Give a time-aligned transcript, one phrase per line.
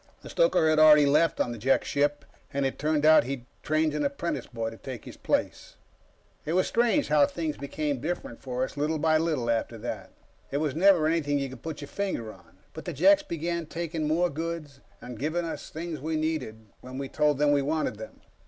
[0.23, 3.93] The stoker had already left on the Jek ship, and it turned out he'd trained
[3.93, 5.75] an apprentice boy to take his place.
[6.43, 10.09] It was strange how things became different for us, little by little after that.
[10.49, 14.07] It was never anything you could put your finger on, but the Jeks began taking
[14.07, 18.21] more goods, and giving us things we needed when we told them we wanted them.